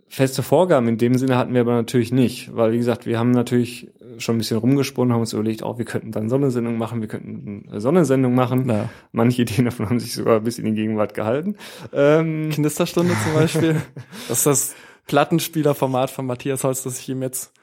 feste 0.10 0.44
Vorgaben 0.44 0.88
in 0.88 0.98
dem 0.98 1.16
Sinne 1.18 1.38
hatten 1.38 1.54
wir 1.54 1.62
aber 1.62 1.74
natürlich 1.74 2.12
nicht, 2.12 2.56
weil 2.56 2.72
wie 2.72 2.78
gesagt, 2.78 3.06
wir 3.06 3.20
haben 3.20 3.32
natürlich 3.32 3.90
schon 4.18 4.36
ein 4.36 4.38
bisschen 4.40 4.58
rumgesponnen, 4.58 5.14
haben 5.14 5.22
uns 5.22 5.34
überlegt, 5.34 5.64
auch 5.64 5.76
oh, 5.76 5.78
wir 5.78 5.86
könnten 5.86 6.12
dann 6.12 6.30
Sonnensendung 6.30 6.78
machen, 6.78 7.02
wir 7.02 7.08
könnten 7.08 7.66
eine 7.70 7.82
Sonnensendung 7.82 8.36
machen. 8.36 8.70
Ja. 8.70 8.90
Manche 9.12 9.44
Ideen 9.44 9.66
davon 9.66 9.90
haben 9.90 10.00
sich 10.00 10.14
sogar 10.14 10.40
bis 10.40 10.60
in 10.60 10.66
die 10.66 10.74
Gegenwart 10.74 11.14
gehalten. 11.14 11.56
Ähm, 11.94 12.50
Knisterstunde 12.52 13.14
zum 13.24 13.34
Beispiel. 13.34 13.82
das 14.28 14.40
ist 14.40 14.46
das 14.46 14.76
Plattenspielerformat 15.08 16.10
von 16.10 16.26
Matthias 16.26 16.64
Holz, 16.64 16.84
das 16.84 17.00
ich 17.00 17.10
ihm 17.10 17.22
jetzt 17.22 17.54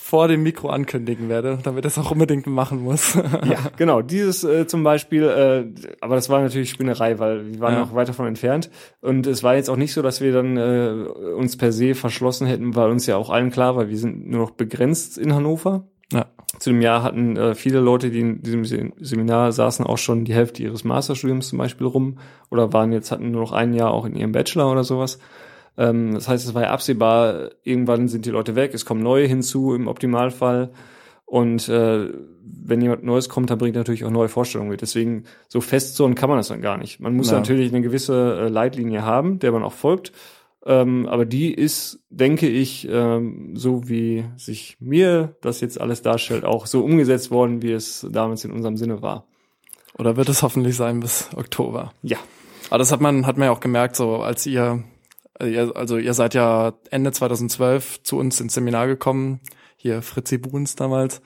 vor 0.00 0.26
dem 0.26 0.42
Mikro 0.42 0.70
ankündigen 0.70 1.28
werde, 1.28 1.58
damit 1.62 1.84
es 1.84 1.98
auch 1.98 2.10
unbedingt 2.10 2.46
machen 2.46 2.82
muss. 2.82 3.14
ja, 3.14 3.58
genau. 3.76 4.00
Dieses 4.00 4.42
äh, 4.42 4.66
zum 4.66 4.82
Beispiel, 4.82 5.24
äh, 5.24 5.66
aber 6.00 6.14
das 6.14 6.30
war 6.30 6.40
natürlich 6.40 6.70
Spinnerei, 6.70 7.18
weil 7.18 7.52
wir 7.52 7.60
waren 7.60 7.74
ja. 7.74 7.80
noch 7.80 7.94
weit 7.94 8.08
davon 8.08 8.26
entfernt. 8.26 8.70
Und 9.02 9.26
es 9.26 9.42
war 9.42 9.56
jetzt 9.56 9.68
auch 9.68 9.76
nicht 9.76 9.92
so, 9.92 10.00
dass 10.00 10.22
wir 10.22 10.32
dann 10.32 10.56
äh, 10.56 11.08
uns 11.36 11.58
per 11.58 11.72
se 11.72 11.94
verschlossen 11.94 12.46
hätten, 12.46 12.74
weil 12.74 12.90
uns 12.90 13.06
ja 13.06 13.16
auch 13.16 13.28
allen 13.28 13.50
klar 13.50 13.76
war, 13.76 13.90
wir 13.90 13.98
sind 13.98 14.28
nur 14.30 14.40
noch 14.40 14.52
begrenzt 14.52 15.18
in 15.18 15.34
Hannover. 15.34 15.84
Ja. 16.10 16.26
Zu 16.58 16.70
dem 16.70 16.80
Jahr 16.80 17.02
hatten 17.02 17.36
äh, 17.36 17.54
viele 17.54 17.80
Leute, 17.80 18.10
die 18.10 18.20
in 18.20 18.42
diesem 18.42 18.64
Seminar 18.64 19.52
saßen, 19.52 19.84
auch 19.84 19.98
schon 19.98 20.24
die 20.24 20.32
Hälfte 20.32 20.62
ihres 20.62 20.84
Masterstudiums 20.84 21.48
zum 21.48 21.58
Beispiel 21.58 21.86
rum 21.86 22.18
oder 22.50 22.72
waren 22.72 22.92
jetzt, 22.92 23.10
hatten 23.10 23.30
nur 23.30 23.42
noch 23.42 23.52
ein 23.52 23.74
Jahr 23.74 23.90
auch 23.90 24.06
in 24.06 24.16
ihrem 24.16 24.32
Bachelor 24.32 24.72
oder 24.72 24.84
sowas. 24.84 25.18
Ähm, 25.78 26.12
das 26.12 26.28
heißt, 26.28 26.46
es 26.46 26.54
war 26.54 26.62
ja 26.62 26.70
absehbar, 26.70 27.50
irgendwann 27.62 28.08
sind 28.08 28.26
die 28.26 28.30
Leute 28.30 28.56
weg, 28.56 28.74
es 28.74 28.84
kommen 28.84 29.02
neue 29.02 29.26
hinzu 29.26 29.74
im 29.74 29.86
Optimalfall. 29.86 30.72
Und 31.24 31.68
äh, 31.68 32.08
wenn 32.42 32.80
jemand 32.80 33.04
Neues 33.04 33.28
kommt, 33.28 33.50
dann 33.50 33.58
bringt 33.58 33.76
er 33.76 33.80
natürlich 33.80 34.04
auch 34.04 34.10
neue 34.10 34.28
Vorstellungen 34.28 34.70
mit. 34.70 34.80
Deswegen 34.80 35.24
so 35.46 35.60
fest 35.60 35.94
so 35.94 36.08
kann 36.14 36.28
man 36.28 36.38
das 36.38 36.48
dann 36.48 36.62
gar 36.62 36.78
nicht. 36.78 37.00
Man 37.00 37.14
muss 37.14 37.30
ja. 37.30 37.36
natürlich 37.36 37.72
eine 37.72 37.82
gewisse 37.82 38.38
äh, 38.40 38.48
Leitlinie 38.48 39.04
haben, 39.04 39.38
der 39.38 39.52
man 39.52 39.62
auch 39.62 39.72
folgt. 39.72 40.12
Ähm, 40.66 41.06
aber 41.06 41.24
die 41.24 41.52
ist, 41.52 42.00
denke 42.10 42.48
ich, 42.48 42.88
ähm, 42.90 43.54
so 43.54 43.88
wie 43.88 44.24
sich 44.36 44.76
mir 44.80 45.36
das 45.40 45.60
jetzt 45.60 45.80
alles 45.80 46.02
darstellt, 46.02 46.44
auch 46.44 46.66
so 46.66 46.82
umgesetzt 46.82 47.30
worden, 47.30 47.62
wie 47.62 47.72
es 47.72 48.06
damals 48.10 48.44
in 48.44 48.50
unserem 48.50 48.76
Sinne 48.76 49.00
war. 49.02 49.26
Oder 49.98 50.16
wird 50.16 50.28
es 50.28 50.42
hoffentlich 50.42 50.76
sein 50.76 51.00
bis 51.00 51.28
Oktober? 51.36 51.92
Ja. 52.02 52.18
Aber 52.70 52.78
das 52.78 52.90
hat 52.90 53.00
man, 53.00 53.26
hat 53.26 53.36
man 53.36 53.46
ja 53.46 53.52
auch 53.52 53.60
gemerkt, 53.60 53.96
so 53.96 54.16
als 54.16 54.46
ihr 54.46 54.82
also, 55.38 55.74
also 55.74 55.98
ihr 55.98 56.14
seid 56.14 56.34
ja 56.34 56.74
Ende 56.90 57.12
2012 57.12 58.02
zu 58.02 58.18
uns 58.18 58.40
ins 58.40 58.54
Seminar 58.54 58.86
gekommen, 58.86 59.40
hier 59.76 60.02
Fritzi 60.02 60.38
Buhns 60.38 60.76
damals, 60.76 61.20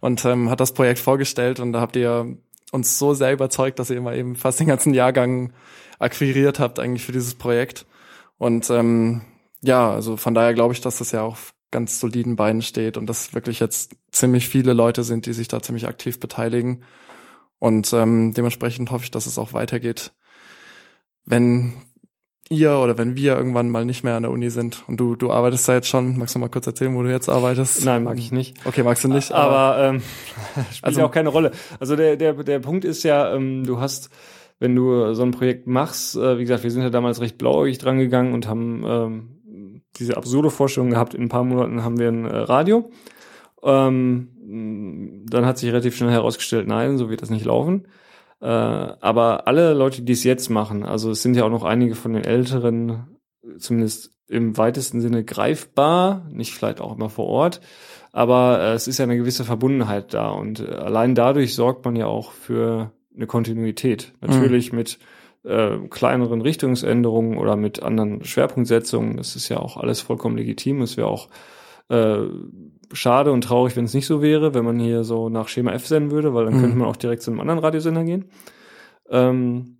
und 0.00 0.24
ähm, 0.24 0.50
hat 0.50 0.60
das 0.60 0.74
Projekt 0.74 0.98
vorgestellt 0.98 1.60
und 1.60 1.72
da 1.72 1.80
habt 1.80 1.96
ihr 1.96 2.36
uns 2.72 2.98
so 2.98 3.14
sehr 3.14 3.32
überzeugt, 3.32 3.78
dass 3.78 3.90
ihr 3.90 3.96
immer 3.98 4.14
eben 4.14 4.34
fast 4.34 4.58
den 4.58 4.66
ganzen 4.66 4.94
Jahrgang 4.94 5.52
akquiriert 5.98 6.58
habt 6.58 6.80
eigentlich 6.80 7.04
für 7.04 7.12
dieses 7.12 7.34
Projekt. 7.34 7.86
Und 8.38 8.70
ähm, 8.70 9.22
ja, 9.60 9.92
also 9.92 10.16
von 10.16 10.34
daher 10.34 10.54
glaube 10.54 10.74
ich, 10.74 10.80
dass 10.80 10.98
das 10.98 11.12
ja 11.12 11.22
auch 11.22 11.36
ganz 11.70 12.00
soliden 12.00 12.34
Beinen 12.36 12.62
steht 12.62 12.96
und 12.96 13.06
dass 13.06 13.34
wirklich 13.34 13.60
jetzt 13.60 13.94
ziemlich 14.10 14.48
viele 14.48 14.72
Leute 14.72 15.04
sind, 15.04 15.26
die 15.26 15.32
sich 15.32 15.48
da 15.48 15.62
ziemlich 15.62 15.86
aktiv 15.86 16.18
beteiligen. 16.18 16.82
Und 17.58 17.92
ähm, 17.92 18.34
dementsprechend 18.34 18.90
hoffe 18.90 19.04
ich, 19.04 19.10
dass 19.10 19.26
es 19.26 19.38
auch 19.38 19.52
weitergeht. 19.52 20.12
Wenn 21.24 21.74
ihr 22.48 22.76
oder 22.78 22.98
wenn 22.98 23.16
wir 23.16 23.36
irgendwann 23.36 23.70
mal 23.70 23.84
nicht 23.84 24.04
mehr 24.04 24.14
an 24.14 24.22
der 24.22 24.32
Uni 24.32 24.50
sind 24.50 24.84
und 24.86 24.98
du, 24.98 25.16
du 25.16 25.30
arbeitest 25.30 25.68
da 25.68 25.74
jetzt 25.74 25.88
schon, 25.88 26.18
magst 26.18 26.34
du 26.34 26.38
mal 26.38 26.48
kurz 26.48 26.66
erzählen, 26.66 26.94
wo 26.94 27.02
du 27.02 27.10
jetzt 27.10 27.28
arbeitest? 27.28 27.84
Nein, 27.84 28.04
mag 28.04 28.18
ich 28.18 28.32
nicht. 28.32 28.56
Okay, 28.66 28.82
magst 28.82 29.04
du 29.04 29.08
nicht. 29.08 29.32
Aber, 29.32 29.56
aber 29.56 29.88
ähm, 29.88 30.02
spielt 30.70 30.84
also, 30.84 31.04
auch 31.04 31.10
keine 31.10 31.30
Rolle. 31.30 31.52
Also 31.80 31.96
der, 31.96 32.16
der, 32.16 32.34
der 32.34 32.58
Punkt 32.58 32.84
ist 32.84 33.02
ja, 33.04 33.34
ähm, 33.34 33.64
du 33.64 33.80
hast, 33.80 34.10
wenn 34.58 34.74
du 34.74 35.14
so 35.14 35.22
ein 35.22 35.30
Projekt 35.30 35.66
machst, 35.66 36.16
äh, 36.16 36.38
wie 36.38 36.42
gesagt, 36.42 36.62
wir 36.62 36.70
sind 36.70 36.82
ja 36.82 36.90
damals 36.90 37.20
recht 37.20 37.38
blauäugig 37.38 37.78
dran 37.78 37.98
gegangen 37.98 38.34
und 38.34 38.48
haben 38.48 38.84
ähm, 38.86 39.82
diese 39.96 40.16
absurde 40.16 40.50
Vorstellung 40.50 40.90
gehabt, 40.90 41.14
in 41.14 41.22
ein 41.22 41.28
paar 41.28 41.44
Monaten 41.44 41.82
haben 41.84 41.98
wir 41.98 42.08
ein 42.08 42.24
äh, 42.24 42.36
Radio. 42.36 42.90
Ähm, 43.62 44.28
dann 45.30 45.46
hat 45.46 45.58
sich 45.58 45.70
relativ 45.70 45.96
schnell 45.96 46.10
herausgestellt, 46.10 46.66
nein, 46.66 46.98
so 46.98 47.08
wird 47.08 47.22
das 47.22 47.30
nicht 47.30 47.44
laufen. 47.44 47.86
Äh, 48.42 48.46
aber 48.46 49.46
alle 49.46 49.72
Leute, 49.72 50.02
die 50.02 50.12
es 50.12 50.24
jetzt 50.24 50.50
machen, 50.50 50.84
also 50.84 51.12
es 51.12 51.22
sind 51.22 51.36
ja 51.36 51.44
auch 51.44 51.50
noch 51.50 51.62
einige 51.62 51.94
von 51.94 52.12
den 52.12 52.24
Älteren, 52.24 53.18
zumindest 53.56 54.10
im 54.28 54.56
weitesten 54.56 55.00
Sinne 55.00 55.24
greifbar, 55.24 56.26
nicht 56.28 56.52
vielleicht 56.52 56.80
auch 56.80 56.96
immer 56.96 57.08
vor 57.08 57.26
Ort, 57.26 57.60
aber 58.10 58.58
äh, 58.60 58.72
es 58.72 58.88
ist 58.88 58.98
ja 58.98 59.04
eine 59.04 59.16
gewisse 59.16 59.44
Verbundenheit 59.44 60.12
da 60.12 60.30
und 60.30 60.58
äh, 60.58 60.72
allein 60.74 61.14
dadurch 61.14 61.54
sorgt 61.54 61.84
man 61.84 61.94
ja 61.94 62.06
auch 62.06 62.32
für 62.32 62.90
eine 63.14 63.28
Kontinuität. 63.28 64.12
Natürlich 64.20 64.72
mhm. 64.72 64.78
mit 64.78 64.98
äh, 65.44 65.78
kleineren 65.88 66.40
Richtungsänderungen 66.40 67.38
oder 67.38 67.54
mit 67.54 67.80
anderen 67.84 68.24
Schwerpunktsetzungen, 68.24 69.18
das 69.18 69.36
ist 69.36 69.50
ja 69.50 69.58
auch 69.58 69.76
alles 69.76 70.00
vollkommen 70.00 70.36
legitim, 70.36 70.82
es 70.82 70.96
wäre 70.96 71.06
auch 71.06 71.28
äh, 71.92 72.28
schade 72.92 73.32
und 73.32 73.44
traurig, 73.44 73.76
wenn 73.76 73.84
es 73.84 73.94
nicht 73.94 74.06
so 74.06 74.22
wäre, 74.22 74.54
wenn 74.54 74.64
man 74.64 74.78
hier 74.78 75.04
so 75.04 75.28
nach 75.28 75.48
Schema 75.48 75.72
F 75.72 75.86
senden 75.86 76.10
würde, 76.10 76.34
weil 76.34 76.46
dann 76.46 76.56
mhm. 76.56 76.60
könnte 76.60 76.76
man 76.76 76.88
auch 76.88 76.96
direkt 76.96 77.22
zu 77.22 77.30
einem 77.30 77.40
anderen 77.40 77.60
Radiosender 77.60 78.04
gehen. 78.04 78.30
Ähm, 79.10 79.78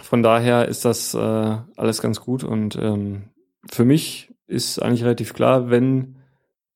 von 0.00 0.22
daher 0.22 0.68
ist 0.68 0.84
das 0.84 1.14
äh, 1.14 1.18
alles 1.18 2.00
ganz 2.00 2.20
gut 2.20 2.44
und 2.44 2.76
ähm, 2.80 3.24
für 3.70 3.84
mich 3.84 4.32
ist 4.46 4.80
eigentlich 4.80 5.04
relativ 5.04 5.34
klar, 5.34 5.70
wenn 5.70 6.16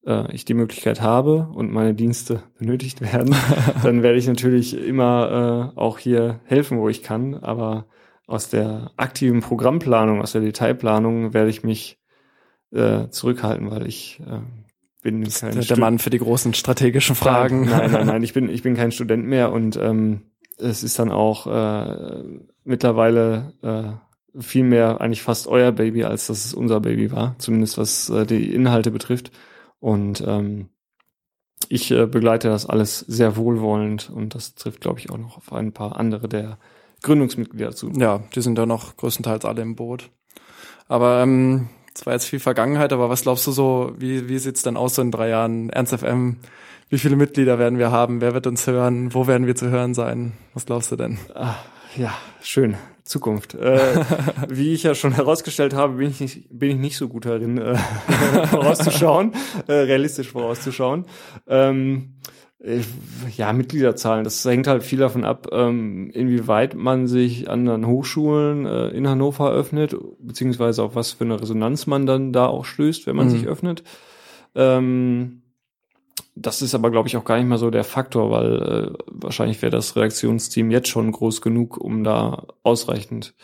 äh, 0.06 0.30
ich 0.33 0.45
die 0.45 0.54
Möglichkeit 0.54 1.00
habe 1.00 1.49
und 1.54 1.73
meine 1.73 1.95
Dienste 1.95 2.42
benötigt 2.59 3.00
werden, 3.00 3.35
dann 3.83 4.02
werde 4.02 4.18
ich 4.18 4.26
natürlich 4.26 4.76
immer 4.76 5.73
äh, 5.75 5.78
auch 5.78 5.99
hier 5.99 6.40
helfen, 6.45 6.78
wo 6.78 6.88
ich 6.88 7.02
kann. 7.02 7.35
Aber 7.35 7.87
aus 8.26 8.50
der 8.50 8.90
aktiven 8.97 9.40
Programmplanung, 9.40 10.21
aus 10.21 10.33
der 10.33 10.40
Detailplanung 10.40 11.33
werde 11.33 11.50
ich 11.50 11.62
mich 11.62 11.99
äh, 12.73 13.09
zurückhalten, 13.09 13.71
weil 13.71 13.87
ich 13.87 14.21
äh, 14.26 14.40
bin 15.06 15.28
kein 15.28 15.52
der, 15.52 15.62
der 15.62 15.78
Mann 15.78 16.00
für 16.00 16.10
die 16.10 16.18
großen 16.18 16.52
strategischen 16.52 17.14
Fragen. 17.14 17.66
Nein, 17.66 17.92
nein, 17.92 18.06
nein, 18.08 18.22
ich 18.25 18.32
bin 18.32 18.48
ich 18.48 18.62
bin 18.62 18.75
kein 18.75 18.90
Student 18.90 19.25
mehr 19.25 19.52
und 19.52 19.76
ähm, 19.76 20.22
es 20.58 20.82
ist 20.82 20.98
dann 20.98 21.12
auch 21.12 21.46
äh, 21.46 22.25
mittlerweile 22.64 23.52
äh, 23.62 24.40
viel 24.42 24.64
mehr 24.64 25.00
eigentlich 25.00 25.22
fast 25.22 25.46
euer 25.46 25.70
Baby, 25.70 26.02
als 26.02 26.26
dass 26.26 26.44
es 26.44 26.54
unser 26.54 26.80
Baby 26.80 27.12
war, 27.12 27.36
zumindest 27.38 27.78
was 27.78 28.10
äh, 28.10 28.26
die 28.26 28.52
Inhalte 28.52 28.90
betrifft. 28.90 29.30
Und 29.78 30.25
ähm, 30.26 30.70
ich 31.68 31.92
äh, 31.92 32.06
begleite 32.06 32.48
das 32.48 32.66
alles 32.66 32.98
sehr 32.98 33.36
wohlwollend 33.36 34.10
und 34.10 34.34
das 34.34 34.56
trifft, 34.56 34.80
glaube 34.80 34.98
ich, 34.98 35.10
auch 35.10 35.18
noch 35.18 35.36
auf 35.36 35.52
ein 35.52 35.72
paar 35.72 35.96
andere 35.96 36.28
der 36.28 36.58
Gründungsmitglieder 37.02 37.76
zu. 37.76 37.90
Ja, 37.92 38.25
die 38.34 38.40
sind 38.40 38.58
ja 38.58 38.66
noch 38.66 38.96
größtenteils 38.96 39.44
alle 39.44 39.62
im 39.62 39.76
Boot. 39.76 40.10
Aber 40.88 41.22
ähm, 41.22 41.68
es 41.96 42.04
war 42.04 42.12
jetzt 42.12 42.26
viel 42.26 42.40
Vergangenheit, 42.40 42.92
aber 42.92 43.08
was 43.08 43.22
glaubst 43.22 43.46
du 43.46 43.52
so, 43.52 43.92
wie, 43.96 44.28
wie 44.28 44.38
sieht's 44.38 44.62
denn 44.62 44.76
aus 44.76 44.96
so 44.96 45.02
in 45.02 45.10
drei 45.10 45.30
Jahren? 45.30 45.70
Ernst 45.70 45.94
FM, 45.94 46.36
wie 46.90 46.98
viele 46.98 47.16
Mitglieder 47.16 47.58
werden 47.58 47.78
wir 47.78 47.90
haben? 47.90 48.20
Wer 48.20 48.34
wird 48.34 48.46
uns 48.46 48.66
hören? 48.66 49.14
Wo 49.14 49.26
werden 49.26 49.46
wir 49.46 49.56
zu 49.56 49.70
hören 49.70 49.94
sein? 49.94 50.32
Was 50.52 50.66
glaubst 50.66 50.92
du 50.92 50.96
denn? 50.96 51.18
Ach, 51.34 51.58
ja, 51.96 52.14
schön. 52.42 52.76
Zukunft. 53.02 53.54
Äh, 53.54 54.04
wie 54.48 54.74
ich 54.74 54.82
ja 54.82 54.94
schon 54.94 55.12
herausgestellt 55.14 55.74
habe, 55.74 55.94
bin 55.94 56.10
ich 56.10 56.20
nicht, 56.20 56.46
bin 56.50 56.70
ich 56.70 56.76
nicht 56.76 56.96
so 56.96 57.08
gut 57.08 57.24
darin, 57.24 57.56
äh, 57.56 57.76
vorauszuschauen, 58.50 59.32
äh, 59.66 59.72
realistisch 59.72 60.28
vorauszuschauen. 60.28 61.06
Ähm, 61.46 62.16
äh, 62.26 62.45
ja, 63.36 63.52
Mitgliederzahlen, 63.52 64.25
das 64.25 64.44
hängt 64.44 64.66
halt 64.66 64.82
viel 64.82 64.98
davon 64.98 65.25
ab, 65.25 65.48
ähm, 65.52 66.10
inwieweit 66.10 66.75
man 66.75 67.06
sich 67.06 67.50
an 67.50 67.66
den 67.66 67.86
Hochschulen 67.86 68.64
äh, 68.64 68.88
in 68.88 69.06
Hannover 69.08 69.52
öffnet, 69.52 69.94
beziehungsweise 70.18 70.82
auf 70.82 70.94
was 70.94 71.12
für 71.12 71.25
eine 71.25 71.40
Resonanz 71.40 71.86
man 71.86 72.06
dann 72.06 72.32
da 72.32 72.46
auch 72.46 72.64
stößt, 72.64 73.06
wenn 73.06 73.16
man 73.16 73.26
mhm. 73.26 73.30
sich 73.30 73.46
öffnet. 73.46 73.84
Ähm, 74.54 75.42
das 76.37 76.61
ist 76.61 76.75
aber, 76.75 76.90
glaube 76.90 77.09
ich, 77.09 77.16
auch 77.16 77.25
gar 77.25 77.38
nicht 77.38 77.49
mal 77.49 77.59
so 77.59 77.71
der 77.71 77.83
Faktor, 77.83 78.31
weil 78.31 78.62
äh, 78.62 78.99
wahrscheinlich 79.07 79.61
wäre 79.62 79.71
das 79.71 79.97
Redaktionsteam 79.97 80.71
jetzt 80.71 80.88
schon 80.88 81.11
groß 81.11 81.40
genug, 81.40 81.78
um 81.78 82.05
da 82.05 82.45
ausreichend 82.62 83.35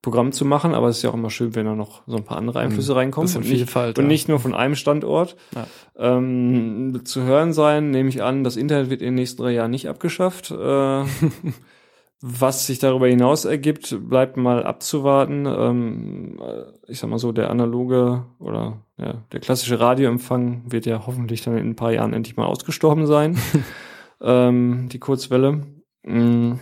Programm 0.00 0.32
zu 0.32 0.44
machen, 0.44 0.74
aber 0.74 0.88
es 0.88 0.98
ist 0.98 1.02
ja 1.02 1.10
auch 1.10 1.14
immer 1.14 1.28
schön, 1.28 1.54
wenn 1.54 1.66
da 1.66 1.74
noch 1.74 2.02
so 2.06 2.16
ein 2.16 2.24
paar 2.24 2.38
andere 2.38 2.60
Einflüsse 2.60 2.92
mhm. 2.92 2.98
reinkommen 2.98 3.34
und 3.36 3.48
nicht, 3.48 3.76
und 3.76 4.06
nicht 4.06 4.28
nur 4.28 4.38
von 4.38 4.54
einem 4.54 4.76
Standort. 4.76 5.36
Ja. 5.54 5.66
Ähm, 5.98 7.02
zu 7.04 7.24
hören 7.24 7.52
sein, 7.52 7.90
nehme 7.90 8.08
ich 8.08 8.22
an, 8.22 8.44
das 8.44 8.56
Internet 8.56 8.90
wird 8.90 9.02
in 9.02 9.08
den 9.08 9.14
nächsten 9.16 9.42
drei 9.42 9.52
Jahren 9.52 9.72
nicht 9.72 9.88
abgeschafft. 9.88 10.50
Äh, 10.52 10.54
was 12.20 12.66
sich 12.66 12.78
darüber 12.78 13.06
hinaus 13.06 13.44
ergibt, 13.44 13.96
bleibt 14.08 14.36
mal 14.36 14.64
abzuwarten. 14.64 15.46
Ähm, 15.46 16.40
ich 16.86 16.98
sag 16.98 17.10
mal 17.10 17.18
so, 17.18 17.32
der 17.32 17.50
analoge 17.50 18.26
oder 18.38 18.84
ja, 18.96 19.22
der 19.32 19.40
klassische 19.40 19.78
Radioempfang 19.78 20.64
wird 20.66 20.86
ja 20.86 21.06
hoffentlich 21.06 21.42
dann 21.42 21.56
in 21.56 21.70
ein 21.70 21.76
paar 21.76 21.92
Jahren 21.92 22.12
endlich 22.12 22.36
mal 22.36 22.46
ausgestorben 22.46 23.06
sein. 23.06 23.38
ähm, 24.20 24.88
die 24.90 24.98
Kurzwelle. 24.98 25.66
Mhm 26.02 26.58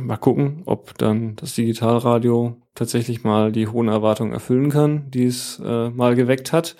mal 0.00 0.16
gucken, 0.16 0.62
ob 0.66 0.96
dann 0.98 1.36
das 1.36 1.54
Digitalradio 1.54 2.60
tatsächlich 2.74 3.24
mal 3.24 3.52
die 3.52 3.68
hohen 3.68 3.88
Erwartungen 3.88 4.32
erfüllen 4.32 4.70
kann, 4.70 5.10
die 5.10 5.24
es 5.24 5.60
äh, 5.64 5.90
mal 5.90 6.14
geweckt 6.14 6.52
hat. 6.52 6.76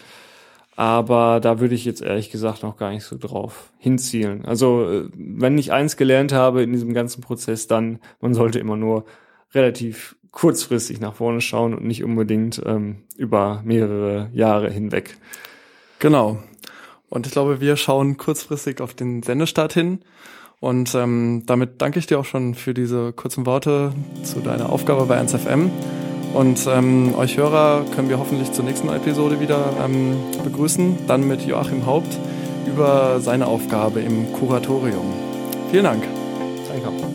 Aber 0.78 1.40
da 1.40 1.58
würde 1.58 1.74
ich 1.74 1.84
jetzt 1.84 2.02
ehrlich 2.02 2.30
gesagt 2.30 2.62
noch 2.62 2.76
gar 2.76 2.90
nicht 2.90 3.02
so 3.02 3.18
drauf 3.18 3.72
hinzielen. 3.78 4.44
Also 4.44 4.88
äh, 4.88 5.08
wenn 5.16 5.58
ich 5.58 5.72
eins 5.72 5.96
gelernt 5.96 6.32
habe 6.32 6.62
in 6.62 6.70
diesem 6.70 6.94
ganzen 6.94 7.20
Prozess, 7.20 7.66
dann 7.66 7.98
man 8.20 8.32
sollte 8.32 8.60
immer 8.60 8.76
nur 8.76 9.04
relativ 9.52 10.14
kurzfristig 10.30 11.00
nach 11.00 11.14
vorne 11.14 11.40
schauen 11.40 11.74
und 11.74 11.84
nicht 11.84 12.04
unbedingt 12.04 12.62
ähm, 12.64 12.98
über 13.16 13.60
mehrere 13.64 14.30
Jahre 14.32 14.70
hinweg. 14.70 15.16
Genau. 15.98 16.38
Und 17.08 17.26
ich 17.26 17.32
glaube, 17.32 17.60
wir 17.60 17.74
schauen 17.76 18.16
kurzfristig 18.16 18.80
auf 18.80 18.94
den 18.94 19.24
Sendestart 19.24 19.72
hin 19.72 19.98
und 20.60 20.94
ähm, 20.94 21.42
damit 21.46 21.82
danke 21.82 21.98
ich 21.98 22.06
dir 22.06 22.20
auch 22.20 22.24
schon 22.24 22.54
für 22.54 22.72
diese 22.72 23.12
kurzen 23.12 23.46
Worte 23.46 23.92
zu 24.22 24.38
deiner 24.38 24.70
Aufgabe 24.70 25.06
bei 25.06 25.20
1FM. 25.20 25.70
Und 26.34 26.66
ähm, 26.70 27.14
euch 27.16 27.36
Hörer 27.36 27.84
können 27.94 28.08
wir 28.08 28.18
hoffentlich 28.18 28.52
zur 28.52 28.64
nächsten 28.64 28.88
Episode 28.88 29.40
wieder 29.40 29.72
ähm, 29.84 30.16
begrüßen, 30.44 31.06
dann 31.06 31.26
mit 31.26 31.42
Joachim 31.42 31.86
Haupt 31.86 32.18
über 32.66 33.20
seine 33.20 33.46
Aufgabe 33.46 34.00
im 34.00 34.32
Kuratorium. 34.32 35.06
Vielen 35.70 35.84
Dank. 35.84 36.04
Danke. 36.68 37.07